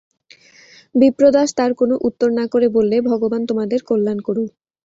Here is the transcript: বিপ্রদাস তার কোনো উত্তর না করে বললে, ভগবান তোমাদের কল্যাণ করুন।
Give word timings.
বিপ্রদাস 0.95 1.49
তার 1.57 1.71
কোনো 1.79 1.95
উত্তর 2.07 2.29
না 2.39 2.45
করে 2.53 2.67
বললে, 2.69 2.97
ভগবান 3.09 3.41
তোমাদের 3.49 3.79
কল্যাণ 3.89 4.19
করুন। 4.27 4.47